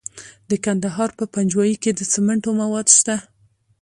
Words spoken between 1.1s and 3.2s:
په پنجوايي کې د سمنټو مواد شته.